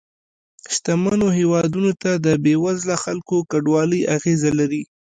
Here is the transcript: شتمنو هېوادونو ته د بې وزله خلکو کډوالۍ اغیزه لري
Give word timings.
شتمنو 0.73 1.27
هېوادونو 1.39 1.91
ته 2.01 2.11
د 2.25 2.27
بې 2.43 2.55
وزله 2.65 2.95
خلکو 3.03 3.35
کډوالۍ 3.51 4.01
اغیزه 4.17 4.51
لري 4.59 4.83